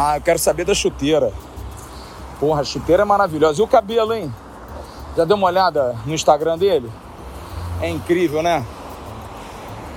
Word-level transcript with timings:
Ah, 0.00 0.16
eu 0.16 0.20
quero 0.20 0.38
saber 0.38 0.64
da 0.64 0.74
chuteira. 0.74 1.32
Porra, 2.38 2.60
a 2.60 2.64
chuteira 2.64 3.02
é 3.02 3.04
maravilhosa. 3.04 3.60
E 3.60 3.64
o 3.64 3.66
cabelo, 3.66 4.14
hein? 4.14 4.32
Já 5.16 5.24
deu 5.24 5.36
uma 5.36 5.48
olhada 5.48 5.96
no 6.06 6.14
Instagram 6.14 6.56
dele? 6.56 6.88
É 7.82 7.88
incrível, 7.88 8.40
né? 8.40 8.64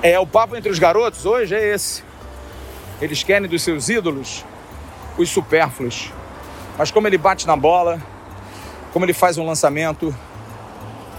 É, 0.02 0.20
o 0.20 0.26
papo 0.26 0.56
entre 0.56 0.72
os 0.72 0.80
garotos 0.80 1.24
hoje 1.28 1.54
é 1.54 1.76
esse. 1.76 2.04
Eles 3.00 3.22
querem 3.22 3.48
dos 3.48 3.62
seus 3.62 3.90
ídolos 3.90 4.44
os 5.20 5.30
supérfluos. 5.30 6.12
Mas 6.80 6.90
como 6.90 7.08
ele 7.08 7.20
bate 7.20 7.46
na 7.46 7.56
bola, 7.56 8.02
como 8.94 9.06
ele 9.06 9.14
faz 9.14 9.38
um 9.38 9.46
lançamento, 9.46 10.16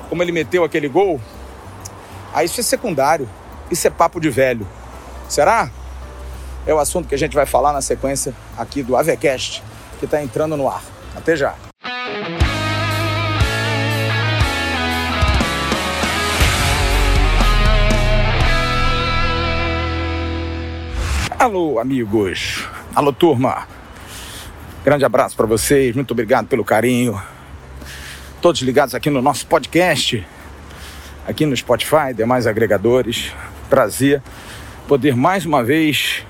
como 0.08 0.24
ele 0.24 0.32
meteu 0.32 0.64
aquele 0.64 0.88
gol, 0.88 1.20
aí 2.34 2.46
isso 2.46 2.58
é 2.58 2.64
secundário. 2.64 3.30
Isso 3.70 3.86
é 3.86 3.90
papo 3.90 4.18
de 4.18 4.28
velho. 4.28 4.66
Será? 5.28 5.70
É 6.64 6.72
o 6.72 6.78
assunto 6.78 7.08
que 7.08 7.14
a 7.14 7.18
gente 7.18 7.34
vai 7.34 7.44
falar 7.44 7.72
na 7.72 7.80
sequência 7.80 8.32
aqui 8.56 8.84
do 8.84 8.96
Avecast, 8.96 9.62
que 9.98 10.04
está 10.04 10.22
entrando 10.22 10.56
no 10.56 10.68
ar. 10.68 10.82
Até 11.16 11.34
já. 11.34 11.56
Alô, 21.36 21.80
amigos. 21.80 22.68
Alô, 22.94 23.12
turma. 23.12 23.66
Grande 24.84 25.04
abraço 25.04 25.36
para 25.36 25.46
vocês. 25.46 25.96
Muito 25.96 26.12
obrigado 26.12 26.46
pelo 26.46 26.64
carinho. 26.64 27.20
Todos 28.40 28.60
ligados 28.62 28.94
aqui 28.94 29.10
no 29.10 29.20
nosso 29.20 29.48
podcast, 29.48 30.24
aqui 31.26 31.44
no 31.44 31.56
Spotify, 31.56 32.14
demais 32.14 32.46
agregadores. 32.46 33.32
Prazer 33.68 34.22
poder 34.86 35.16
mais 35.16 35.44
uma 35.44 35.64
vez 35.64 36.24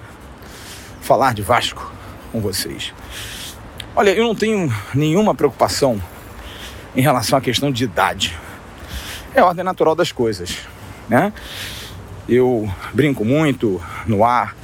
falar 1.12 1.34
de 1.34 1.42
Vasco 1.42 1.92
com 2.32 2.40
vocês. 2.40 2.94
Olha, 3.94 4.12
eu 4.12 4.24
não 4.24 4.34
tenho 4.34 4.74
nenhuma 4.94 5.34
preocupação 5.34 6.00
em 6.96 7.02
relação 7.02 7.38
à 7.38 7.42
questão 7.42 7.70
de 7.70 7.84
idade. 7.84 8.34
É 9.34 9.40
a 9.40 9.44
ordem 9.44 9.62
natural 9.62 9.94
das 9.94 10.10
coisas, 10.10 10.56
né? 11.10 11.30
Eu 12.26 12.66
brinco 12.94 13.26
muito 13.26 13.78
no 14.06 14.24
ar, 14.24 14.56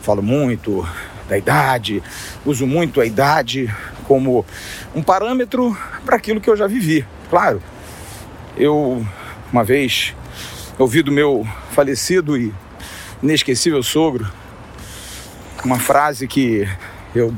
falo 0.00 0.20
muito 0.24 0.84
da 1.28 1.38
idade, 1.38 2.02
uso 2.44 2.66
muito 2.66 3.00
a 3.00 3.06
idade 3.06 3.72
como 4.02 4.44
um 4.96 5.04
parâmetro 5.04 5.78
para 6.04 6.16
aquilo 6.16 6.40
que 6.40 6.50
eu 6.50 6.56
já 6.56 6.66
vivi. 6.66 7.06
Claro, 7.30 7.62
eu 8.56 9.06
uma 9.52 9.62
vez 9.62 10.16
ouvi 10.76 11.00
do 11.00 11.12
meu 11.12 11.46
falecido 11.70 12.36
e 12.36 12.52
inesquecível 13.22 13.84
sogro 13.84 14.41
uma 15.64 15.78
frase 15.78 16.26
que 16.26 16.68
eu, 17.14 17.34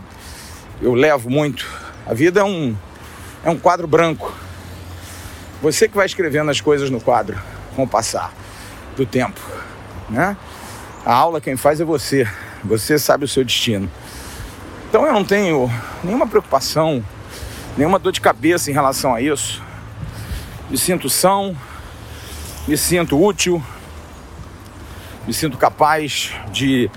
eu 0.80 0.94
levo 0.94 1.30
muito. 1.30 1.66
A 2.06 2.14
vida 2.14 2.40
é 2.40 2.44
um, 2.44 2.76
é 3.44 3.50
um 3.50 3.58
quadro 3.58 3.86
branco. 3.86 4.32
Você 5.62 5.88
que 5.88 5.96
vai 5.96 6.06
escrevendo 6.06 6.50
as 6.50 6.60
coisas 6.60 6.90
no 6.90 7.00
quadro 7.00 7.38
com 7.74 7.84
o 7.84 7.88
passar 7.88 8.32
do 8.96 9.04
tempo. 9.04 9.40
Né? 10.08 10.36
A 11.04 11.14
aula 11.14 11.40
quem 11.40 11.56
faz 11.56 11.80
é 11.80 11.84
você. 11.84 12.28
Você 12.62 12.98
sabe 12.98 13.24
o 13.24 13.28
seu 13.28 13.44
destino. 13.44 13.90
Então 14.88 15.04
eu 15.06 15.12
não 15.12 15.24
tenho 15.24 15.70
nenhuma 16.02 16.26
preocupação, 16.26 17.04
nenhuma 17.76 17.98
dor 17.98 18.12
de 18.12 18.20
cabeça 18.20 18.70
em 18.70 18.74
relação 18.74 19.14
a 19.14 19.20
isso. 19.20 19.62
Me 20.70 20.78
sinto 20.78 21.10
são, 21.10 21.56
me 22.66 22.76
sinto 22.76 23.22
útil, 23.22 23.62
me 25.26 25.34
sinto 25.34 25.58
capaz 25.58 26.32
de 26.52 26.90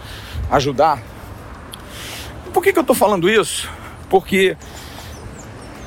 ajudar. 0.51 1.01
Por 2.57 2.63
que, 2.63 2.73
que 2.73 2.79
eu 2.79 2.81
estou 2.81 2.95
falando 2.95 3.29
isso? 3.29 3.69
Porque 4.09 4.57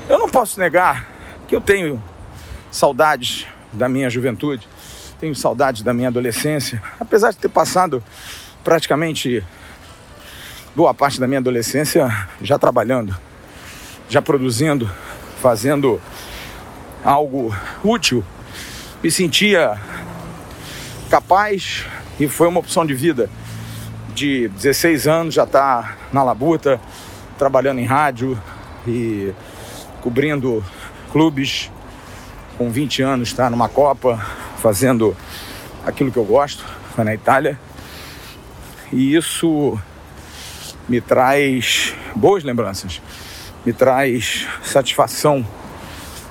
eu 0.09 0.17
não 0.21 0.29
posso 0.29 0.61
negar 0.61 1.05
que 1.49 1.57
eu 1.57 1.61
tenho 1.61 2.01
saudades 2.71 3.45
da 3.73 3.89
minha 3.89 4.09
juventude, 4.09 4.69
tenho 5.19 5.35
saudades 5.35 5.83
da 5.83 5.93
minha 5.93 6.07
adolescência, 6.07 6.81
apesar 7.01 7.33
de 7.33 7.39
ter 7.39 7.49
passado 7.49 8.01
praticamente 8.63 9.45
boa 10.73 10.95
parte 10.95 11.19
da 11.19 11.27
minha 11.27 11.41
adolescência 11.41 12.09
já 12.41 12.57
trabalhando, 12.57 13.17
já 14.09 14.23
produzindo, 14.23 14.89
fazendo 15.43 16.01
algo 17.05 17.53
útil, 17.83 18.25
me 19.03 19.11
sentia 19.11 19.77
capaz 21.11 21.85
e 22.21 22.29
foi 22.29 22.47
uma 22.47 22.61
opção 22.61 22.87
de 22.87 22.95
vida. 22.95 23.29
De 24.15 24.49
16 24.49 25.07
anos 25.07 25.35
já 25.35 25.45
está 25.45 25.97
na 26.13 26.23
labuta, 26.23 26.81
trabalhando 27.39 27.79
em 27.79 27.85
rádio 27.85 28.41
e 28.87 29.33
cobrindo 30.01 30.65
clubes. 31.13 31.71
Com 32.59 32.71
20 32.71 33.03
anos 33.03 33.29
está 33.29 33.49
numa 33.49 33.69
Copa, 33.69 34.19
fazendo 34.59 35.17
aquilo 35.87 36.11
que 36.13 36.19
eu 36.19 36.25
gosto, 36.25 36.65
foi 36.95 37.05
na 37.05 37.15
Itália. 37.15 37.59
E 38.93 39.15
isso 39.15 39.79
me 40.89 41.01
traz 41.01 41.95
boas 42.15 42.43
lembranças, 42.43 43.01
me 43.65 43.73
traz 43.73 44.47
satisfação, 44.63 45.47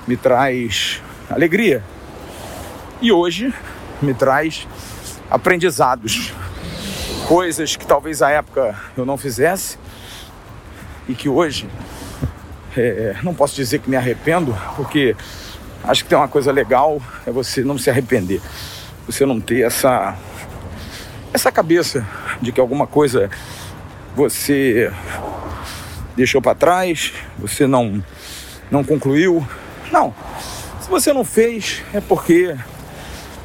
me 0.06 0.16
traz 0.16 1.02
alegria. 1.28 1.82
E 3.00 3.10
hoje 3.10 3.52
me 4.02 4.12
traz 4.12 4.68
aprendizados, 5.30 6.32
coisas 7.30 7.76
que 7.76 7.86
talvez 7.86 8.22
à 8.22 8.30
época 8.30 8.74
eu 8.96 9.06
não 9.06 9.16
fizesse 9.16 9.78
e 11.08 11.14
que 11.14 11.28
hoje 11.28 11.68
é, 12.76 13.14
não 13.22 13.32
posso 13.32 13.54
dizer 13.54 13.78
que 13.78 13.88
me 13.88 13.94
arrependo, 13.94 14.52
porque 14.74 15.14
acho 15.84 16.02
que 16.02 16.10
tem 16.10 16.18
uma 16.18 16.26
coisa 16.26 16.50
legal 16.50 17.00
é 17.24 17.30
você 17.30 17.62
não 17.62 17.78
se 17.78 17.88
arrepender, 17.88 18.40
você 19.06 19.24
não 19.24 19.40
ter 19.40 19.60
essa 19.60 20.18
essa 21.32 21.52
cabeça 21.52 22.04
de 22.42 22.50
que 22.50 22.60
alguma 22.60 22.84
coisa 22.84 23.30
você 24.16 24.92
deixou 26.16 26.42
para 26.42 26.56
trás, 26.56 27.12
você 27.38 27.64
não 27.64 28.02
não 28.72 28.82
concluiu. 28.82 29.46
Não. 29.92 30.12
Se 30.80 30.90
você 30.90 31.12
não 31.12 31.24
fez 31.24 31.80
é 31.94 32.00
porque 32.00 32.56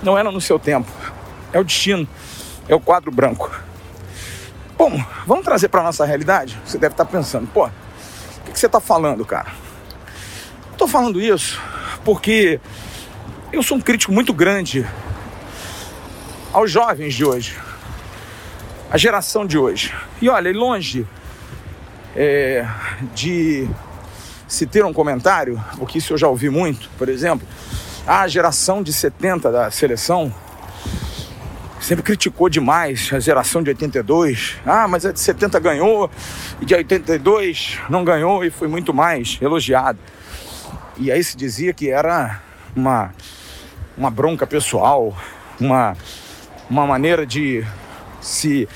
não 0.02 0.18
era 0.18 0.32
no 0.32 0.42
seu 0.42 0.58
tempo 0.58 0.92
é 1.54 1.60
o 1.60 1.64
destino, 1.64 2.08
é 2.68 2.74
o 2.74 2.80
quadro 2.80 3.12
branco. 3.12 3.64
Bom, 4.78 5.02
vamos 5.26 5.46
trazer 5.46 5.70
para 5.70 5.82
nossa 5.82 6.06
realidade? 6.06 6.60
Você 6.66 6.78
deve 6.78 6.94
estar 6.94 7.06
tá 7.06 7.12
pensando, 7.12 7.48
pô, 7.48 7.66
o 7.66 7.72
que, 8.46 8.52
que 8.52 8.60
você 8.60 8.66
está 8.66 8.82
falando, 8.82 9.26
cara? 9.26 9.48
Estou 10.72 10.86
falando 10.88 11.22
isso 11.22 11.62
porque 12.04 12.60
eu 13.54 13.64
sou 13.64 13.78
um 13.78 13.82
crítico 13.82 14.12
muito 14.12 14.34
grande 14.34 14.86
aos 16.52 16.70
jovens 16.70 17.14
de 17.14 17.24
hoje, 17.24 17.58
a 18.92 18.98
geração 18.98 19.46
de 19.46 19.58
hoje. 19.58 19.94
E 20.22 20.28
olha, 20.28 20.52
longe 20.52 21.08
é, 22.14 22.68
de 23.14 23.70
se 24.46 24.66
ter 24.66 24.84
um 24.84 24.92
comentário, 24.92 25.62
porque 25.78 26.00
isso 26.00 26.14
eu 26.14 26.18
já 26.18 26.28
ouvi 26.28 26.50
muito, 26.50 26.90
por 26.98 27.08
exemplo, 27.08 27.48
a 28.06 28.28
geração 28.28 28.84
de 28.84 28.92
70 28.92 29.52
da 29.52 29.72
seleção 29.72 30.34
sempre 31.86 32.04
criticou 32.04 32.50
demais 32.50 33.12
a 33.14 33.20
geração 33.20 33.62
de 33.62 33.70
82. 33.70 34.56
Ah, 34.66 34.88
mas 34.88 35.06
a 35.06 35.12
de 35.12 35.20
70 35.20 35.60
ganhou 35.60 36.10
e 36.60 36.66
de 36.66 36.74
82 36.74 37.78
não 37.88 38.04
ganhou 38.04 38.44
e 38.44 38.50
foi 38.50 38.68
muito 38.68 38.92
mais 38.92 39.38
elogiado. 39.40 40.00
E 40.98 41.12
aí 41.12 41.24
se 41.24 41.38
dizia 41.38 41.74
que 41.74 41.92
era 41.92 42.42
uma, 42.76 43.14
uma 43.96 44.10
bronca 44.10 44.48
pessoal, 44.48 45.16
uma, 45.60 45.96
uma 46.68 46.88
maneira 46.88 47.24
de 47.24 47.64
se 48.20 48.68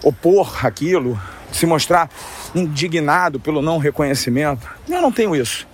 opor 0.00 0.64
àquilo, 0.64 1.20
se 1.50 1.66
mostrar 1.66 2.08
indignado 2.54 3.40
pelo 3.40 3.62
não 3.62 3.78
reconhecimento. 3.78 4.70
Eu 4.88 5.02
não 5.02 5.10
tenho 5.10 5.34
isso. 5.34 5.66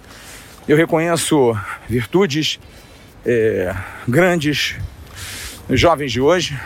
Eu 0.67 0.79
reconheço 0.79 1.55
virtudes 1.87 2.59
é, 3.27 3.75
grandes, 4.09 4.77
jovens 5.76 6.12
de 6.12 6.20
hoje, 6.20 6.58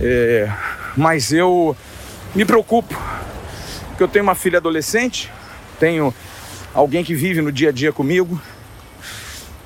é, 0.00 0.50
mas 0.96 1.32
eu 1.32 1.76
me 2.34 2.44
preocupo, 2.44 2.96
porque 3.88 4.02
eu 4.02 4.08
tenho 4.08 4.22
uma 4.22 4.34
filha 4.34 4.58
adolescente, 4.58 5.30
tenho 5.78 6.14
alguém 6.72 7.04
que 7.04 7.14
vive 7.14 7.40
no 7.40 7.50
dia 7.50 7.70
a 7.70 7.72
dia 7.72 7.92
comigo, 7.92 8.40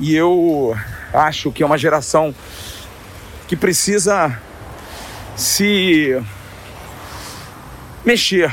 e 0.00 0.14
eu 0.14 0.76
acho 1.12 1.52
que 1.52 1.62
é 1.62 1.66
uma 1.66 1.78
geração 1.78 2.34
que 3.46 3.56
precisa 3.56 4.36
se 5.36 6.20
mexer, 8.04 8.52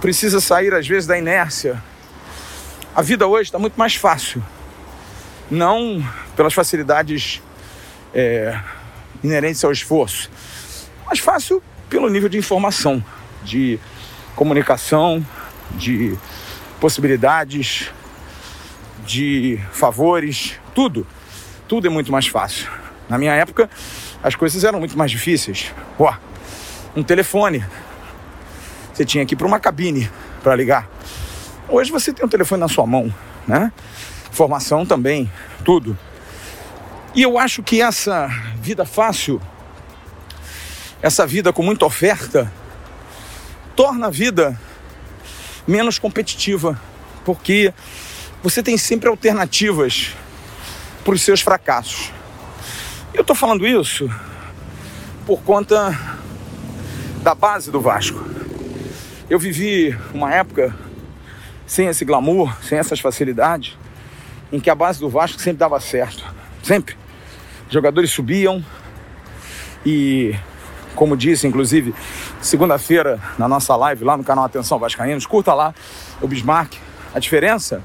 precisa 0.00 0.40
sair 0.40 0.74
às 0.74 0.86
vezes 0.86 1.06
da 1.06 1.16
inércia. 1.16 1.82
A 2.94 3.02
vida 3.02 3.26
hoje 3.26 3.48
está 3.48 3.58
muito 3.58 3.76
mais 3.76 3.94
fácil, 3.94 4.42
não 5.50 6.06
pelas 6.36 6.52
facilidades 6.52 7.40
é, 8.14 8.58
inerentes 9.22 9.64
ao 9.64 9.72
esforço, 9.72 10.30
mas 11.06 11.18
fácil 11.18 11.62
pelo 11.90 12.08
nível 12.08 12.28
de 12.28 12.38
informação, 12.38 13.04
de 13.42 13.78
comunicação, 14.34 15.24
de 15.72 16.16
possibilidades, 16.80 17.90
de 19.04 19.60
favores, 19.72 20.58
tudo. 20.74 21.06
Tudo 21.68 21.86
é 21.86 21.90
muito 21.90 22.12
mais 22.12 22.26
fácil. 22.26 22.70
Na 23.08 23.18
minha 23.18 23.32
época, 23.32 23.68
as 24.22 24.34
coisas 24.34 24.64
eram 24.64 24.78
muito 24.78 24.96
mais 24.96 25.10
difíceis. 25.10 25.72
Um 26.96 27.02
telefone. 27.02 27.64
Você 28.92 29.04
tinha 29.04 29.26
que 29.26 29.34
ir 29.34 29.36
para 29.36 29.46
uma 29.46 29.58
cabine 29.58 30.10
para 30.42 30.54
ligar. 30.54 30.88
Hoje 31.68 31.90
você 31.90 32.12
tem 32.12 32.24
um 32.24 32.28
telefone 32.28 32.60
na 32.60 32.68
sua 32.68 32.86
mão, 32.86 33.12
né? 33.46 33.72
Formação 34.30 34.84
também, 34.86 35.30
tudo. 35.64 35.96
E 37.14 37.22
eu 37.22 37.38
acho 37.38 37.62
que 37.62 37.80
essa 37.80 38.26
vida 38.56 38.84
fácil, 38.84 39.40
essa 41.00 41.24
vida 41.24 41.52
com 41.52 41.62
muita 41.62 41.86
oferta, 41.86 42.52
torna 43.76 44.08
a 44.08 44.10
vida 44.10 44.58
menos 45.64 45.96
competitiva, 45.96 46.80
porque 47.24 47.72
você 48.42 48.64
tem 48.64 48.76
sempre 48.76 49.08
alternativas 49.08 50.12
para 51.04 51.14
os 51.14 51.22
seus 51.22 51.40
fracassos. 51.40 52.10
Eu 53.12 53.20
estou 53.20 53.36
falando 53.36 53.64
isso 53.64 54.10
por 55.24 55.40
conta 55.42 55.96
da 57.22 57.32
base 57.32 57.70
do 57.70 57.80
Vasco. 57.80 58.22
Eu 59.30 59.38
vivi 59.38 59.96
uma 60.12 60.34
época 60.34 60.76
sem 61.64 61.86
esse 61.86 62.04
glamour, 62.04 62.56
sem 62.60 62.76
essas 62.76 62.98
facilidades, 62.98 63.78
em 64.50 64.58
que 64.58 64.68
a 64.68 64.74
base 64.74 64.98
do 64.98 65.08
Vasco 65.08 65.40
sempre 65.40 65.58
dava 65.58 65.78
certo. 65.78 66.24
Sempre. 66.60 67.03
Jogadores 67.74 68.12
subiam 68.12 68.64
e, 69.84 70.32
como 70.94 71.16
disse, 71.16 71.44
inclusive, 71.44 71.92
segunda-feira 72.40 73.18
na 73.36 73.48
nossa 73.48 73.74
live 73.74 74.04
lá 74.04 74.16
no 74.16 74.22
canal 74.22 74.44
Atenção 74.44 74.78
Vascaínos, 74.78 75.26
curta 75.26 75.52
lá 75.52 75.74
o 76.20 76.28
Bismarck. 76.28 76.76
A 77.12 77.18
diferença 77.18 77.82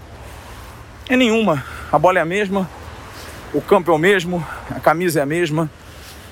é 1.09 1.18
nenhuma. 1.18 1.65
A 1.91 1.97
bola 1.97 2.19
é 2.19 2.21
a 2.21 2.25
mesma, 2.25 2.69
o 3.51 3.59
campo 3.62 3.89
é 3.89 3.95
o 3.95 3.97
mesmo, 3.97 4.45
a 4.69 4.80
camisa 4.80 5.21
é 5.21 5.24
a 5.24 5.25
mesma, 5.25 5.68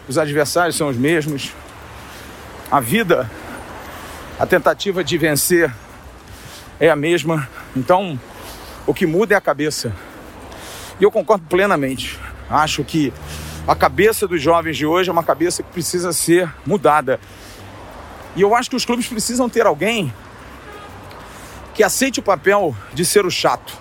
os 0.07 0.19
adversários 0.19 0.75
são 0.75 0.88
os 0.88 0.95
mesmos. 0.95 1.51
A 2.69 2.80
vida, 2.80 3.27
a 4.39 4.45
tentativa 4.45 5.03
de 5.03 5.18
vencer 5.18 5.74
é 6.80 6.92
a 6.92 6.95
mesma. 6.95 7.50
Então, 7.75 8.19
o 8.86 8.94
que 8.94 9.07
muda 9.07 9.33
é 9.33 9.38
a 9.38 9.42
cabeça. 9.42 9.92
E 11.00 11.03
eu 11.03 11.10
concordo 11.10 11.48
plenamente. 11.50 12.19
Acho 12.50 12.81
que 12.83 13.12
a 13.67 13.75
cabeça 13.75 14.25
dos 14.25 14.41
jovens 14.41 14.77
de 14.77 14.85
hoje 14.85 15.09
é 15.09 15.11
uma 15.11 15.23
cabeça 15.23 15.61
que 15.61 15.69
precisa 15.69 16.13
ser 16.13 16.49
mudada. 16.65 17.19
E 18.33 18.41
eu 18.41 18.55
acho 18.55 18.69
que 18.69 18.75
os 18.77 18.85
clubes 18.85 19.07
precisam 19.07 19.49
ter 19.49 19.65
alguém 19.65 20.13
que 21.73 21.83
aceite 21.83 22.19
o 22.19 22.23
papel 22.23 22.73
de 22.93 23.03
ser 23.03 23.25
o 23.25 23.29
chato. 23.29 23.77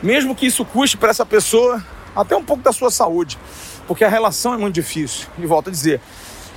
Mesmo 0.00 0.34
que 0.34 0.46
isso 0.46 0.64
custe 0.64 0.96
para 0.96 1.10
essa 1.10 1.26
pessoa 1.26 1.84
até 2.14 2.36
um 2.36 2.44
pouco 2.44 2.62
da 2.62 2.72
sua 2.72 2.90
saúde, 2.90 3.36
porque 3.86 4.04
a 4.04 4.08
relação 4.08 4.54
é 4.54 4.56
muito 4.56 4.74
difícil. 4.74 5.26
E 5.38 5.46
volto 5.46 5.68
a 5.68 5.72
dizer, 5.72 6.00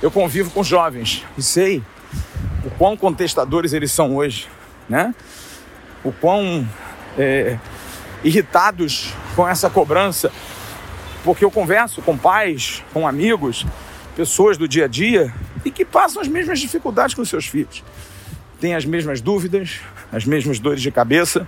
eu 0.00 0.10
convivo 0.10 0.50
com 0.50 0.62
jovens 0.62 1.24
e 1.36 1.42
sei 1.42 1.82
o 2.64 2.70
quão 2.70 2.96
contestadores 2.96 3.72
eles 3.72 3.90
são 3.90 4.14
hoje, 4.14 4.48
né? 4.88 5.12
O 6.04 6.12
quão 6.12 6.68
é, 7.18 7.58
irritados 8.22 9.12
com 9.34 9.46
essa 9.48 9.68
cobrança, 9.68 10.30
porque 11.26 11.44
eu 11.44 11.50
converso 11.50 12.00
com 12.02 12.16
pais, 12.16 12.84
com 12.92 13.06
amigos, 13.06 13.66
pessoas 14.14 14.56
do 14.56 14.68
dia 14.68 14.84
a 14.84 14.88
dia 14.88 15.34
e 15.64 15.72
que 15.72 15.84
passam 15.84 16.22
as 16.22 16.28
mesmas 16.28 16.60
dificuldades 16.60 17.16
com 17.16 17.24
seus 17.24 17.46
filhos, 17.46 17.82
têm 18.60 18.76
as 18.76 18.84
mesmas 18.84 19.20
dúvidas, 19.20 19.80
as 20.12 20.24
mesmas 20.24 20.60
dores 20.60 20.80
de 20.80 20.92
cabeça 20.92 21.44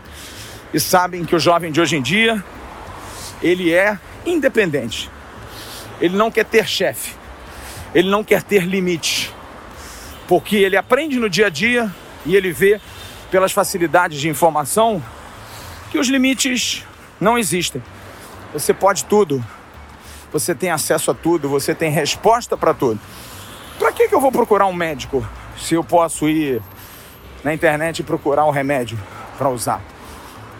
e 0.75 0.81
sabem 0.81 1.25
que 1.25 1.37
o 1.37 1.39
jovem 1.39 1.71
de 1.71 1.81
hoje 1.81 1.95
em 1.95 2.03
dia 2.03 2.45
ele 3.41 3.73
é 3.73 3.97
independente. 4.27 5.09
Ele 6.01 6.17
não 6.17 6.29
quer 6.29 6.45
ter 6.45 6.67
chefe. 6.67 7.15
Ele 7.95 8.11
não 8.11 8.25
quer 8.25 8.43
ter 8.43 8.65
limite. 8.65 9.33
Porque 10.27 10.57
ele 10.57 10.77
aprende 10.77 11.21
no 11.21 11.31
dia 11.31 11.47
a 11.47 11.51
dia 11.51 11.89
e 12.27 12.35
ele 12.35 12.51
vê 12.51 12.81
pelas 13.31 13.53
facilidades 13.53 14.21
de 14.21 14.29
informação 14.29 15.01
que 15.93 16.01
os 16.01 16.09
limites 16.09 16.85
não 17.21 17.39
existem. 17.39 17.81
Você 18.53 18.75
pode 18.75 19.05
tudo. 19.05 19.45
Você 20.33 20.55
tem 20.55 20.71
acesso 20.71 21.11
a 21.11 21.15
tudo, 21.15 21.49
você 21.49 21.75
tem 21.75 21.91
resposta 21.91 22.57
para 22.57 22.75
tudo. 22.75 23.01
Para 23.79 23.93
que, 23.93 24.09
que 24.09 24.15
eu 24.15 24.21
vou 24.21 24.33
procurar 24.33 24.67
um 24.67 24.73
médico 24.73 25.27
se 25.57 25.75
eu 25.75 25.83
posso 25.83 26.29
ir 26.29 26.61
na 27.43 27.55
internet 27.55 28.01
e 28.01 28.03
procurar 28.03 28.45
um 28.45 28.51
remédio 28.51 28.99
para 29.37 29.49
usar? 29.49 29.81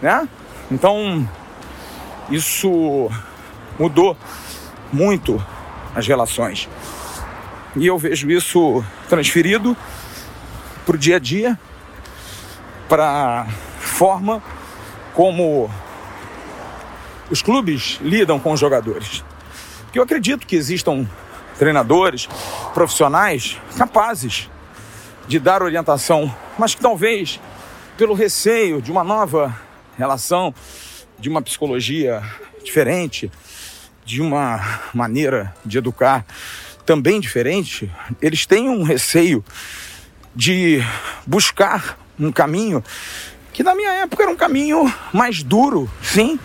Né? 0.01 0.27
Então, 0.71 1.27
isso 2.29 3.09
mudou 3.77 4.17
muito 4.91 5.43
as 5.95 6.07
relações. 6.07 6.69
E 7.75 7.85
eu 7.85 7.97
vejo 7.97 8.29
isso 8.31 8.83
transferido 9.07 9.75
para 10.85 10.95
o 10.95 10.97
dia 10.97 11.17
a 11.17 11.19
dia, 11.19 11.59
para 12.87 13.45
forma 13.79 14.41
como 15.13 15.69
os 17.29 17.41
clubes 17.41 17.99
lidam 18.01 18.39
com 18.39 18.53
os 18.53 18.59
jogadores. 18.59 19.23
Porque 19.89 19.97
eu 19.97 20.03
acredito 20.03 20.45
que 20.45 20.55
existam 20.55 21.09
treinadores 21.57 22.29
profissionais 22.75 23.57
capazes 23.75 24.47
de 25.27 25.39
dar 25.39 25.63
orientação, 25.63 26.31
mas 26.59 26.75
que 26.75 26.81
talvez 26.81 27.39
pelo 27.97 28.13
receio 28.13 28.83
de 28.83 28.91
uma 28.91 29.03
nova 29.03 29.59
relação 29.97 30.53
de 31.17 31.27
uma 31.27 31.41
psicologia 31.41 32.21
diferente, 32.63 33.31
de 34.05 34.21
uma 34.21 34.79
maneira 34.93 35.55
de 35.65 35.79
educar 35.79 36.23
também 36.85 37.19
diferente, 37.19 37.91
eles 38.21 38.45
têm 38.45 38.69
um 38.69 38.83
receio 38.83 39.43
de 40.35 40.83
buscar 41.25 41.97
um 42.19 42.31
caminho 42.31 42.83
que 43.51 43.63
na 43.63 43.73
minha 43.73 43.91
época 43.93 44.21
era 44.21 44.31
um 44.31 44.35
caminho 44.35 44.93
mais 45.11 45.41
duro, 45.41 45.89
sim. 45.99 46.39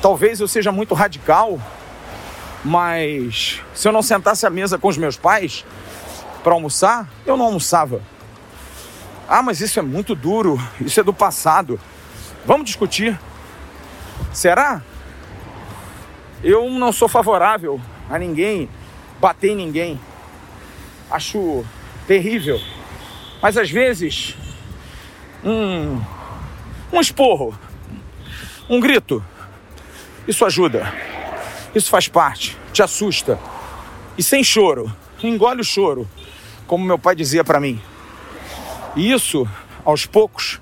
Talvez 0.00 0.38
eu 0.38 0.46
seja 0.46 0.70
muito 0.70 0.94
radical, 0.94 1.60
mas 2.66 3.62
se 3.72 3.86
eu 3.86 3.92
não 3.92 4.02
sentasse 4.02 4.44
à 4.44 4.50
mesa 4.50 4.76
com 4.76 4.88
os 4.88 4.98
meus 4.98 5.16
pais 5.16 5.64
para 6.42 6.52
almoçar, 6.52 7.08
eu 7.24 7.36
não 7.36 7.44
almoçava. 7.46 8.02
Ah, 9.28 9.40
mas 9.40 9.60
isso 9.60 9.78
é 9.78 9.82
muito 9.82 10.16
duro, 10.16 10.60
isso 10.80 10.98
é 10.98 11.02
do 11.04 11.12
passado. 11.14 11.78
Vamos 12.44 12.66
discutir. 12.66 13.16
Será? 14.32 14.82
Eu 16.42 16.68
não 16.68 16.90
sou 16.90 17.06
favorável 17.06 17.80
a 18.10 18.18
ninguém 18.18 18.68
bater 19.20 19.52
em 19.52 19.56
ninguém. 19.56 20.00
Acho 21.08 21.64
terrível. 22.04 22.60
Mas 23.40 23.56
às 23.56 23.70
vezes, 23.70 24.36
um, 25.44 26.00
um 26.92 27.00
esporro, 27.00 27.56
um 28.68 28.80
grito, 28.80 29.24
isso 30.26 30.44
ajuda. 30.44 30.92
Isso 31.74 31.90
faz 31.90 32.08
parte, 32.08 32.56
te 32.72 32.82
assusta. 32.82 33.38
E 34.16 34.22
sem 34.22 34.42
choro, 34.42 34.90
engole 35.22 35.60
o 35.60 35.64
choro, 35.64 36.08
como 36.66 36.84
meu 36.84 36.98
pai 36.98 37.14
dizia 37.14 37.44
para 37.44 37.60
mim. 37.60 37.80
E 38.94 39.12
isso, 39.12 39.46
aos 39.84 40.06
poucos, 40.06 40.60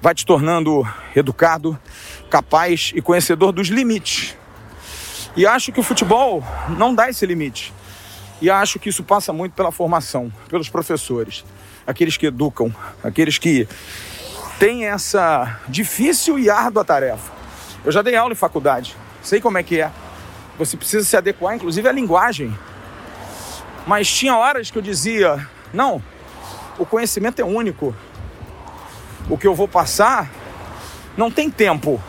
vai 0.00 0.14
te 0.14 0.26
tornando 0.26 0.86
educado, 1.14 1.78
capaz 2.28 2.92
e 2.94 3.00
conhecedor 3.00 3.52
dos 3.52 3.68
limites. 3.68 4.36
E 5.36 5.46
acho 5.46 5.72
que 5.72 5.80
o 5.80 5.82
futebol 5.82 6.44
não 6.76 6.94
dá 6.94 7.08
esse 7.08 7.24
limite. 7.24 7.72
E 8.40 8.50
acho 8.50 8.78
que 8.78 8.88
isso 8.88 9.04
passa 9.04 9.32
muito 9.32 9.52
pela 9.52 9.70
formação, 9.70 10.30
pelos 10.48 10.68
professores, 10.68 11.44
aqueles 11.86 12.16
que 12.16 12.26
educam, 12.26 12.74
aqueles 13.02 13.38
que 13.38 13.68
têm 14.58 14.86
essa 14.86 15.60
difícil 15.68 16.38
e 16.38 16.50
árdua 16.50 16.84
tarefa. 16.84 17.32
Eu 17.84 17.92
já 17.92 18.02
dei 18.02 18.16
aula 18.16 18.32
em 18.32 18.36
faculdade, 18.36 18.96
sei 19.22 19.40
como 19.40 19.58
é 19.58 19.62
que 19.62 19.80
é. 19.80 19.90
Você 20.58 20.76
precisa 20.76 21.04
se 21.04 21.16
adequar, 21.16 21.54
inclusive, 21.54 21.88
à 21.88 21.92
linguagem. 21.92 22.56
Mas 23.86 24.08
tinha 24.08 24.36
horas 24.36 24.70
que 24.70 24.78
eu 24.78 24.82
dizia: 24.82 25.48
não, 25.72 26.02
o 26.78 26.86
conhecimento 26.86 27.40
é 27.40 27.44
único 27.44 27.94
o 29.28 29.38
que 29.38 29.46
eu 29.46 29.54
vou 29.54 29.68
passar, 29.68 30.30
não 31.16 31.30
tem 31.30 31.50
tempo. 31.50 32.00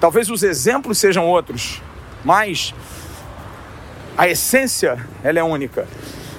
Talvez 0.00 0.30
os 0.30 0.42
exemplos 0.42 0.98
sejam 0.98 1.26
outros, 1.26 1.82
mas 2.24 2.74
a 4.16 4.28
essência 4.28 5.06
ela 5.22 5.38
é 5.38 5.42
única. 5.42 5.86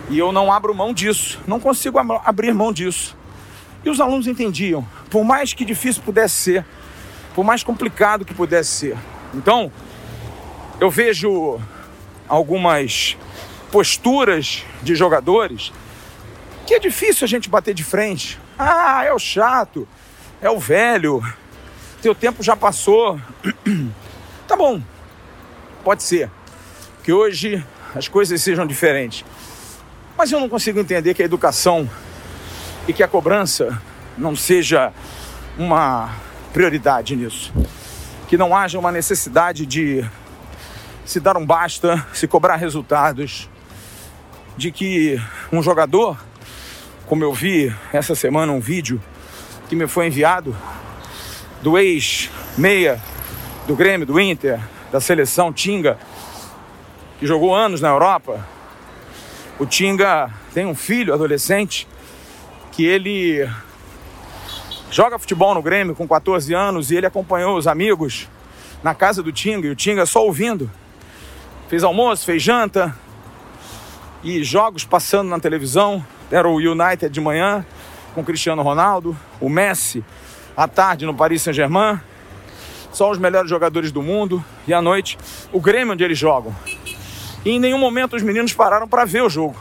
E 0.09 0.17
eu 0.17 0.31
não 0.31 0.51
abro 0.51 0.73
mão 0.73 0.93
disso, 0.93 1.39
não 1.47 1.59
consigo 1.59 1.97
abrir 2.23 2.53
mão 2.53 2.71
disso. 2.71 3.15
E 3.83 3.89
os 3.89 3.99
alunos 3.99 4.27
entendiam, 4.27 4.85
por 5.09 5.23
mais 5.23 5.53
que 5.53 5.63
difícil 5.63 6.01
pudesse 6.03 6.35
ser, 6.35 6.65
por 7.35 7.43
mais 7.43 7.63
complicado 7.63 8.25
que 8.25 8.33
pudesse 8.33 8.71
ser. 8.71 8.97
Então, 9.33 9.71
eu 10.79 10.89
vejo 10.91 11.59
algumas 12.27 13.17
posturas 13.71 14.63
de 14.81 14.95
jogadores 14.95 15.71
que 16.65 16.73
é 16.73 16.79
difícil 16.79 17.25
a 17.25 17.27
gente 17.27 17.49
bater 17.49 17.73
de 17.73 17.83
frente, 17.83 18.37
Ah, 18.59 19.03
é 19.05 19.13
o 19.13 19.19
chato, 19.19 19.87
é 20.41 20.49
o 20.49 20.59
velho, 20.59 21.23
teu 22.01 22.13
tempo 22.13 22.43
já 22.43 22.55
passou. 22.55 23.19
tá 24.47 24.55
bom, 24.55 24.81
pode 25.83 26.03
ser 26.03 26.29
que 27.03 27.13
hoje 27.13 27.63
as 27.95 28.07
coisas 28.07 28.41
sejam 28.41 28.67
diferentes. 28.67 29.23
Mas 30.17 30.31
eu 30.31 30.39
não 30.39 30.49
consigo 30.49 30.79
entender 30.79 31.13
que 31.13 31.21
a 31.21 31.25
educação 31.25 31.89
e 32.87 32.93
que 32.93 33.03
a 33.03 33.07
cobrança 33.07 33.81
não 34.17 34.35
seja 34.35 34.91
uma 35.57 36.13
prioridade 36.51 37.15
nisso. 37.15 37.53
Que 38.27 38.35
não 38.35 38.55
haja 38.55 38.77
uma 38.77 38.91
necessidade 38.91 39.65
de 39.65 40.03
se 41.07 41.21
dar 41.21 41.37
um 41.37 41.45
basta, 41.45 42.05
se 42.13 42.27
cobrar 42.27 42.57
resultados, 42.57 43.49
de 44.57 44.73
que 44.73 45.17
um 45.53 45.63
jogador, 45.63 46.21
como 47.05 47.23
eu 47.23 47.33
vi 47.33 47.73
essa 47.93 48.13
semana 48.13 48.51
um 48.51 48.59
vídeo 48.59 49.01
que 49.69 49.75
me 49.75 49.87
foi 49.87 50.07
enviado 50.07 50.53
do 51.63 51.77
ex-meia 51.77 53.01
do 53.65 53.73
Grêmio, 53.73 54.05
do 54.05 54.19
Inter, 54.19 54.59
da 54.91 54.99
seleção 54.99 55.53
Tinga, 55.53 55.97
que 57.17 57.25
jogou 57.25 57.55
anos 57.55 57.79
na 57.79 57.87
Europa. 57.87 58.45
O 59.57 59.65
Tinga 59.65 60.29
tem 60.53 60.65
um 60.65 60.75
filho 60.75 61.13
adolescente 61.13 61.87
que 62.73 62.85
ele 62.85 63.49
joga 64.91 65.17
futebol 65.17 65.55
no 65.55 65.61
Grêmio 65.61 65.95
com 65.95 66.05
14 66.05 66.53
anos 66.53 66.91
e 66.91 66.97
ele 66.97 67.05
acompanhou 67.05 67.57
os 67.57 67.65
amigos 67.65 68.27
na 68.83 68.93
casa 68.93 69.23
do 69.23 69.31
Tinga 69.31 69.67
e 69.67 69.71
o 69.71 69.75
Tinga 69.75 70.05
só 70.05 70.25
ouvindo. 70.25 70.69
Fez 71.67 71.83
almoço, 71.83 72.25
fez 72.25 72.41
janta 72.41 72.95
e 74.23 74.41
jogos 74.41 74.85
passando 74.85 75.29
na 75.29 75.37
televisão. 75.37 76.05
Era 76.31 76.47
o 76.47 76.55
United 76.55 77.09
de 77.09 77.19
manhã 77.19 77.65
com 78.15 78.23
Cristiano 78.23 78.61
Ronaldo, 78.61 79.17
o 79.41 79.49
Messi 79.49 80.03
à 80.55 80.65
tarde 80.67 81.05
no 81.05 81.13
Paris 81.13 81.41
Saint-Germain. 81.41 81.99
Só 82.93 83.11
os 83.11 83.17
melhores 83.17 83.49
jogadores 83.49 83.91
do 83.91 84.01
mundo 84.01 84.43
e 84.65 84.73
à 84.73 84.81
noite 84.81 85.17
o 85.51 85.59
Grêmio 85.59 85.93
onde 85.93 86.05
eles 86.05 86.17
jogam. 86.17 86.55
E 87.43 87.51
em 87.51 87.59
nenhum 87.59 87.77
momento 87.77 88.15
os 88.15 88.23
meninos 88.23 88.53
pararam 88.53 88.87
para 88.87 89.03
ver 89.03 89.23
o 89.23 89.29
jogo. 89.29 89.57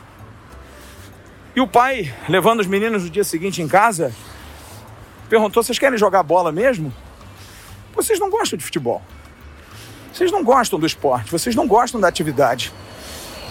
E 1.57 1.61
o 1.61 1.67
pai, 1.67 2.15
levando 2.29 2.61
os 2.61 2.69
meninos 2.69 3.03
no 3.03 3.11
dia 3.11 3.25
seguinte 3.25 3.61
em 3.61 3.67
casa, 3.67 4.15
perguntou: 5.29 5.61
Vocês 5.61 5.79
querem 5.79 5.99
jogar 5.99 6.23
bola 6.23 6.53
mesmo? 6.53 6.95
Vocês 7.95 8.21
não 8.21 8.31
gostam 8.31 8.57
de 8.57 8.65
futebol. 8.65 9.03
Vocês 10.17 10.33
não 10.33 10.43
gostam 10.43 10.81
do 10.81 10.87
esporte. 10.87 11.31
Vocês 11.31 11.55
não 11.55 11.69
gostam 11.69 12.01
da 12.01 12.09
atividade. 12.09 12.73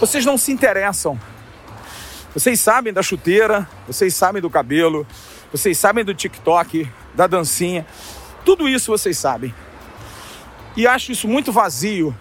Vocês 0.00 0.26
não 0.26 0.36
se 0.36 0.50
interessam. 0.50 1.16
Vocês 2.34 2.58
sabem 2.58 2.92
da 2.92 3.04
chuteira, 3.04 3.68
vocês 3.86 4.12
sabem 4.16 4.42
do 4.42 4.50
cabelo, 4.50 5.06
vocês 5.52 5.78
sabem 5.78 6.04
do 6.04 6.12
TikTok, 6.12 6.90
da 7.14 7.28
dancinha. 7.28 7.86
Tudo 8.44 8.68
isso 8.68 8.90
vocês 8.90 9.16
sabem. 9.16 9.54
E 10.76 10.88
acho 10.88 11.12
isso 11.12 11.28
muito 11.28 11.52
vazio. 11.52 12.12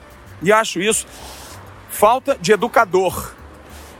E 0.44 0.54
acho 0.54 0.80
isso 0.80 1.08
falta 1.90 2.38
de 2.40 2.52
educador. 2.52 3.34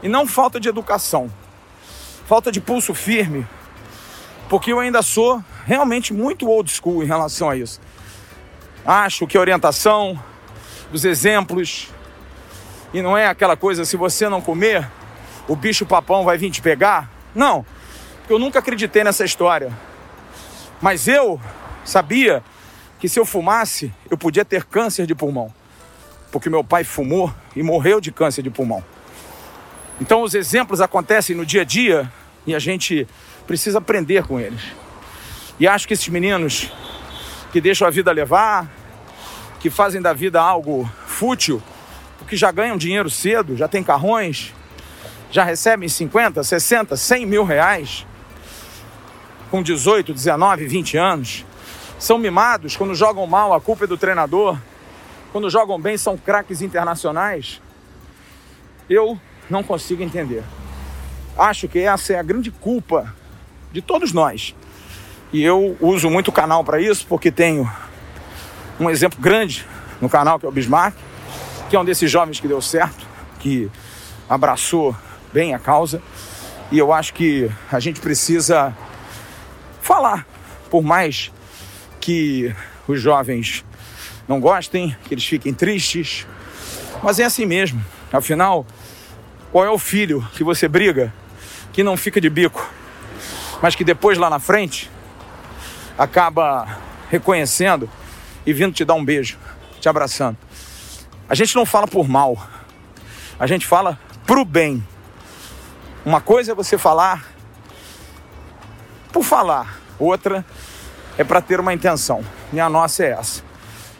E 0.00 0.08
não 0.08 0.28
falta 0.28 0.60
de 0.60 0.68
educação. 0.68 1.28
Falta 2.24 2.52
de 2.52 2.60
pulso 2.60 2.94
firme. 2.94 3.44
Porque 4.48 4.72
eu 4.72 4.78
ainda 4.78 5.02
sou 5.02 5.42
realmente 5.64 6.14
muito 6.14 6.48
old 6.48 6.70
school 6.70 7.02
em 7.02 7.06
relação 7.06 7.50
a 7.50 7.56
isso. 7.56 7.80
Acho 8.86 9.26
que 9.26 9.36
orientação, 9.36 10.16
os 10.96 11.04
exemplos, 11.04 11.90
e 12.92 13.02
não 13.02 13.16
é 13.16 13.26
aquela 13.26 13.54
coisa, 13.54 13.84
se 13.84 13.98
você 13.98 14.30
não 14.30 14.40
comer, 14.40 14.88
o 15.46 15.54
bicho 15.54 15.84
papão 15.84 16.24
vai 16.24 16.38
vir 16.38 16.50
te 16.50 16.62
pegar. 16.62 17.10
Não, 17.34 17.66
porque 18.20 18.32
eu 18.32 18.38
nunca 18.38 18.60
acreditei 18.60 19.04
nessa 19.04 19.24
história. 19.24 19.70
Mas 20.80 21.06
eu 21.06 21.38
sabia 21.84 22.42
que 22.98 23.10
se 23.10 23.20
eu 23.20 23.26
fumasse, 23.26 23.92
eu 24.10 24.16
podia 24.16 24.42
ter 24.42 24.64
câncer 24.64 25.06
de 25.06 25.14
pulmão. 25.14 25.52
Porque 26.32 26.48
meu 26.48 26.64
pai 26.64 26.82
fumou 26.82 27.32
e 27.54 27.62
morreu 27.62 28.00
de 28.00 28.10
câncer 28.10 28.40
de 28.40 28.48
pulmão. 28.48 28.82
Então 30.00 30.22
os 30.22 30.34
exemplos 30.34 30.80
acontecem 30.80 31.36
no 31.36 31.44
dia 31.44 31.60
a 31.60 31.64
dia 31.64 32.10
e 32.46 32.54
a 32.54 32.58
gente 32.58 33.06
precisa 33.46 33.78
aprender 33.78 34.26
com 34.26 34.40
eles. 34.40 34.62
E 35.60 35.68
acho 35.68 35.86
que 35.86 35.92
esses 35.92 36.08
meninos 36.08 36.72
que 37.52 37.60
deixam 37.60 37.86
a 37.86 37.90
vida 37.90 38.10
levar, 38.12 38.66
que 39.66 39.70
fazem 39.70 40.00
da 40.00 40.12
vida 40.12 40.40
algo 40.40 40.88
fútil, 41.08 41.60
porque 42.20 42.36
já 42.36 42.52
ganham 42.52 42.76
dinheiro 42.76 43.10
cedo, 43.10 43.56
já 43.56 43.66
tem 43.66 43.82
carrões, 43.82 44.54
já 45.28 45.42
recebem 45.42 45.88
50, 45.88 46.44
60, 46.44 46.96
100 46.96 47.26
mil 47.26 47.42
reais 47.42 48.06
com 49.50 49.60
18, 49.60 50.14
19, 50.14 50.68
20 50.68 50.96
anos. 50.96 51.44
São 51.98 52.16
mimados 52.16 52.76
quando 52.76 52.94
jogam 52.94 53.26
mal, 53.26 53.52
a 53.52 53.60
culpa 53.60 53.82
é 53.82 53.86
do 53.88 53.98
treinador. 53.98 54.56
Quando 55.32 55.50
jogam 55.50 55.80
bem, 55.80 55.98
são 55.98 56.16
craques 56.16 56.62
internacionais. 56.62 57.60
Eu 58.88 59.18
não 59.50 59.64
consigo 59.64 60.00
entender. 60.00 60.44
Acho 61.36 61.66
que 61.66 61.80
essa 61.80 62.12
é 62.12 62.20
a 62.20 62.22
grande 62.22 62.52
culpa 62.52 63.12
de 63.72 63.82
todos 63.82 64.12
nós. 64.12 64.54
E 65.32 65.42
eu 65.42 65.76
uso 65.80 66.08
muito 66.08 66.28
o 66.28 66.32
canal 66.32 66.62
para 66.62 66.80
isso, 66.80 67.04
porque 67.08 67.32
tenho 67.32 67.68
um 68.78 68.90
exemplo 68.90 69.20
grande 69.20 69.66
no 70.00 70.08
canal, 70.08 70.38
que 70.38 70.46
é 70.46 70.48
o 70.48 70.52
Bismarck, 70.52 70.94
que 71.68 71.76
é 71.76 71.80
um 71.80 71.84
desses 71.84 72.10
jovens 72.10 72.40
que 72.40 72.48
deu 72.48 72.60
certo, 72.60 73.06
que 73.38 73.70
abraçou 74.28 74.94
bem 75.32 75.54
a 75.54 75.58
causa. 75.58 76.02
E 76.70 76.78
eu 76.78 76.92
acho 76.92 77.14
que 77.14 77.50
a 77.70 77.80
gente 77.80 78.00
precisa 78.00 78.76
falar, 79.80 80.26
por 80.70 80.82
mais 80.82 81.30
que 82.00 82.54
os 82.86 83.00
jovens 83.00 83.64
não 84.28 84.40
gostem, 84.40 84.96
que 85.04 85.14
eles 85.14 85.24
fiquem 85.24 85.54
tristes, 85.54 86.26
mas 87.02 87.18
é 87.18 87.24
assim 87.24 87.46
mesmo. 87.46 87.84
Afinal, 88.12 88.66
qual 89.52 89.64
é 89.64 89.70
o 89.70 89.78
filho 89.78 90.26
que 90.34 90.44
você 90.44 90.68
briga 90.68 91.12
que 91.72 91.82
não 91.82 91.96
fica 91.96 92.20
de 92.20 92.30
bico, 92.30 92.68
mas 93.60 93.74
que 93.74 93.84
depois 93.84 94.18
lá 94.18 94.30
na 94.30 94.38
frente 94.38 94.90
acaba 95.98 96.78
reconhecendo 97.10 97.88
e 98.46 98.52
vindo 98.52 98.72
te 98.72 98.84
dar 98.84 98.94
um 98.94 99.04
beijo, 99.04 99.36
te 99.80 99.88
abraçando. 99.88 100.38
A 101.28 101.34
gente 101.34 101.54
não 101.56 101.66
fala 101.66 101.88
por 101.88 102.08
mal, 102.08 102.38
a 103.38 103.46
gente 103.46 103.66
fala 103.66 103.98
pro 104.24 104.44
bem. 104.44 104.82
Uma 106.04 106.20
coisa 106.20 106.52
é 106.52 106.54
você 106.54 106.78
falar 106.78 107.36
por 109.16 109.24
falar, 109.24 109.80
outra 109.98 110.44
é 111.16 111.24
para 111.24 111.40
ter 111.40 111.58
uma 111.58 111.72
intenção. 111.72 112.22
E 112.52 112.60
a 112.60 112.68
nossa 112.68 113.02
é 113.02 113.12
essa. 113.12 113.42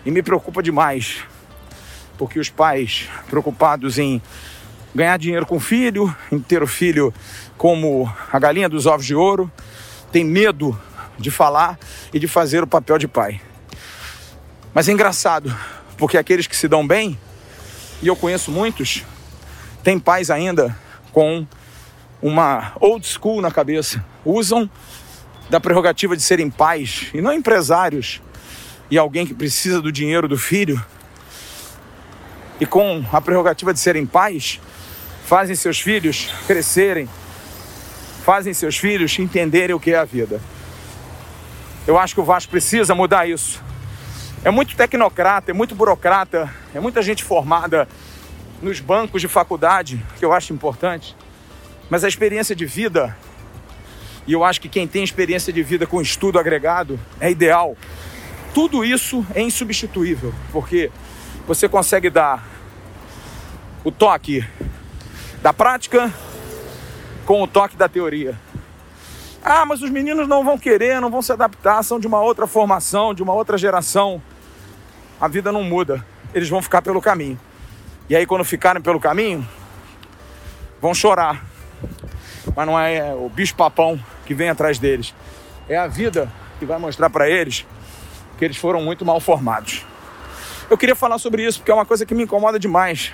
E 0.05 0.11
me 0.11 0.23
preocupa 0.23 0.63
demais, 0.63 1.25
porque 2.19 2.39
os 2.39 2.51
pais 2.51 3.09
preocupados 3.27 3.99
em 3.99 4.21
ganhar 4.95 5.17
dinheiro 5.17 5.47
com 5.47 5.57
o 5.57 5.61
filho, 5.61 6.15
em 6.31 6.39
ter 6.39 6.63
o 6.63 6.67
filho 6.67 7.15
como 7.57 8.13
a 8.31 8.39
galinha 8.39 8.69
dos 8.69 8.85
ovos 8.85 9.07
de 9.07 9.15
ouro, 9.15 9.51
tem 10.13 10.23
medo 10.23 10.79
de 11.19 11.31
falar 11.31 11.79
e 12.13 12.19
de 12.19 12.29
fazer 12.29 12.63
o 12.63 12.67
papel 12.67 12.99
de 12.99 13.09
pai. 13.09 13.41
Mas 14.77 14.91
é 14.91 14.93
engraçado, 14.93 15.57
porque 15.97 16.19
aqueles 16.19 16.47
que 16.47 16.55
se 16.55 16.69
dão 16.69 16.87
bem, 16.87 17.19
e 18.03 18.09
eu 18.09 18.15
conheço 18.15 18.51
muitos, 18.51 19.05
têm 19.83 19.99
pais 19.99 20.31
ainda 20.31 20.79
com 21.13 21.47
uma 22.21 22.73
old 22.79 23.07
school 23.07 23.41
na 23.41 23.51
cabeça. 23.51 24.05
Usam 24.23 24.69
da 25.49 25.59
prerrogativa 25.59 26.15
de 26.15 26.23
serem 26.23 26.51
pais 26.51 27.07
e 27.15 27.23
não 27.23 27.33
empresários 27.33 28.21
e 28.91 28.99
alguém 28.99 29.27
que 29.27 29.33
precisa 29.33 29.81
do 29.81 29.91
dinheiro 29.91 30.29
do 30.29 30.37
filho. 30.37 30.79
E 32.61 32.67
com 32.67 33.03
a 33.11 33.19
prerrogativa 33.19 33.73
de 33.73 33.81
serem 33.81 34.05
pais, 34.05 34.61
fazem 35.25 35.57
seus 35.57 35.81
filhos 35.81 36.29
crescerem, 36.47 37.09
fazem 38.27 38.53
seus 38.53 38.77
filhos 38.77 39.19
entenderem 39.19 39.75
o 39.75 39.81
que 39.81 39.93
é 39.93 39.97
a 39.97 40.05
vida. 40.05 40.39
Eu 41.87 41.99
acho 41.99 42.15
que 42.15 42.21
o 42.21 42.25
Vasco 42.25 42.51
precisa 42.51 42.95
mudar 42.95 43.27
isso. 43.27 43.65
É 44.47 44.51
muito 44.53 44.77
tecnocrata, 44.77 45.51
é 45.51 45.53
muito 45.53 45.75
burocrata, 45.75 46.49
é 46.73 46.79
muita 46.79 47.03
gente 47.03 47.25
formada 47.25 47.89
nos 48.63 48.79
bancos 48.79 49.21
de 49.21 49.27
faculdade, 49.27 50.01
que 50.21 50.25
eu 50.25 50.33
acho 50.33 50.53
importante. 50.53 51.17
Mas 51.91 52.05
a 52.05 52.09
experiência 52.09 52.55
de 52.55 52.65
vida, 52.65 53.17
e 54.25 54.33
eu 54.33 54.45
acho 54.45 54.61
que 54.61 54.69
quem 54.69 54.87
tem 54.87 55.03
experiência 55.03 55.53
de 55.53 55.65
vida 55.65 55.85
com 55.85 56.01
estudo 56.01 56.39
agregado 56.39 56.97
é 57.19 57.29
ideal. 57.29 57.77
Tudo 58.55 58.85
isso 58.85 59.27
é 59.35 59.43
insubstituível, 59.43 60.33
porque 60.53 60.93
você 61.45 61.69
consegue 61.69 62.09
dar 62.09 62.47
o 63.83 63.91
toque 63.91 64.47
da 65.43 65.53
prática 65.53 66.15
com 67.25 67.43
o 67.43 67.49
toque 67.49 67.77
da 67.77 67.89
teoria. 67.89 68.39
Ah, 69.43 69.67
mas 69.67 69.83
os 69.83 69.91
meninos 69.91 70.29
não 70.29 70.45
vão 70.45 70.57
querer, 70.57 71.01
não 71.01 71.11
vão 71.11 71.21
se 71.21 71.33
adaptar, 71.33 71.83
são 71.83 71.99
de 71.99 72.07
uma 72.07 72.21
outra 72.21 72.47
formação, 72.47 73.13
de 73.13 73.25
uma 73.25 73.35
outra 73.35 73.59
geração. 73.59 74.23
A 75.21 75.29
vida 75.29 75.51
não 75.51 75.63
muda, 75.63 76.05
eles 76.35 76.49
vão 76.49 76.61
ficar 76.61 76.83
pelo 76.83 77.01
caminho. 77.01 77.41
E 78.09 78.15
aí, 78.15 78.27
quando 78.27 78.45
ficarem 78.45 78.83
pelo 78.83 79.01
caminho, 79.01 79.47
vão 80.81 80.95
chorar. 80.95 81.45
Mas 82.55 82.67
não 82.67 82.79
é 82.79 83.15
o 83.15 83.29
bicho-papão 83.29 83.99
que 84.25 84.35
vem 84.35 84.51
atrás 84.51 84.79
deles. 84.79 85.15
É 85.69 85.77
a 85.77 85.87
vida 85.87 86.31
que 86.59 86.67
vai 86.67 86.79
mostrar 86.79 87.11
para 87.11 87.29
eles 87.29 87.67
que 88.39 88.45
eles 88.45 88.57
foram 88.57 88.83
muito 88.83 89.05
mal 89.05 89.19
formados. 89.19 89.85
Eu 90.69 90.77
queria 90.77 90.95
falar 90.95 91.19
sobre 91.19 91.45
isso 91.45 91.59
porque 91.59 91.71
é 91.71 91.75
uma 91.75 91.87
coisa 91.87 92.05
que 92.05 92.15
me 92.15 92.25
incomoda 92.25 92.59
demais. 92.59 93.13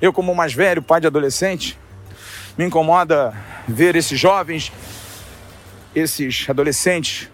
Eu, 0.00 0.12
como 0.12 0.34
mais 0.34 0.52
velho, 0.52 0.82
pai 0.82 1.00
de 1.00 1.06
adolescente, 1.06 1.78
me 2.58 2.64
incomoda 2.64 3.34
ver 3.66 3.96
esses 3.96 4.18
jovens, 4.18 4.70
esses 5.94 6.48
adolescentes, 6.48 7.30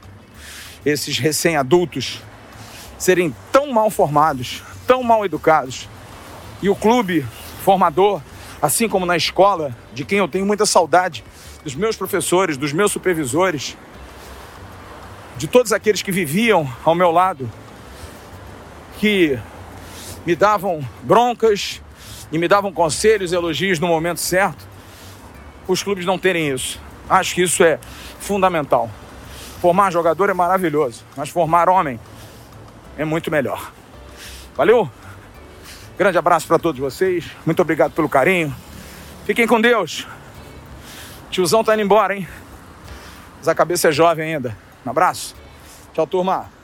esses 0.85 1.19
recém-adultos 1.19 2.23
serem 3.01 3.35
tão 3.51 3.73
mal 3.73 3.91
formados, 3.91 4.63
tão 4.87 5.03
mal 5.03 5.25
educados. 5.25 5.89
E 6.63 6.69
o 6.69 6.77
clube 6.77 7.27
formador, 7.65 8.21
assim 8.61 8.89
como 8.89 9.07
na 9.07 9.17
escola, 9.17 9.75
de 9.95 10.05
quem 10.05 10.19
eu 10.19 10.29
tenho 10.29 10.45
muita 10.45 10.67
saudade, 10.67 11.25
dos 11.65 11.75
meus 11.75 11.97
professores, 11.97 12.59
dos 12.59 12.73
meus 12.73 12.93
supervisores, 12.93 13.77
de 15.39 15.49
todos 15.49 15.73
aqueles 15.73 16.03
que 16.03 16.13
viviam 16.13 16.71
ao 16.85 16.95
meu 16.95 17.11
lado, 17.11 17.51
que 18.99 19.39
me 20.27 20.37
davam 20.37 20.87
broncas 21.03 21.81
e 22.31 22.37
me 22.37 22.47
davam 22.47 22.71
conselhos 22.71 23.33
elogios 23.33 23.79
no 23.79 23.87
momento 23.87 24.21
certo, 24.21 24.69
os 25.67 25.83
clubes 25.83 26.05
não 26.05 26.19
terem 26.19 26.51
isso. 26.51 26.79
Acho 27.09 27.35
que 27.35 27.43
isso 27.43 27.65
é 27.65 27.79
fundamental. 28.19 28.91
Formar 29.63 29.91
jogador 29.91 30.29
é 30.29 30.35
maravilhoso, 30.35 31.03
mas 31.17 31.31
formar 31.31 31.69
homem 31.71 31.99
é 33.01 33.05
muito 33.07 33.31
melhor. 33.31 33.73
Valeu? 34.55 34.91
Grande 35.97 36.19
abraço 36.19 36.47
para 36.47 36.59
todos 36.59 36.79
vocês. 36.79 37.25
Muito 37.47 37.63
obrigado 37.63 37.93
pelo 37.93 38.11
carinho. 38.11 38.55
Fiquem 39.25 39.47
com 39.47 39.59
Deus. 39.59 40.07
Tiozão 41.31 41.65
tá 41.65 41.73
indo 41.73 41.83
embora, 41.83 42.15
hein? 42.15 42.29
Mas 43.39 43.49
a 43.49 43.55
cabeça 43.55 43.89
é 43.89 43.93
jovem 43.93 44.35
ainda. 44.35 44.55
Um 44.85 44.91
abraço. 44.91 45.35
Tchau, 45.95 46.07
turma. 46.07 46.60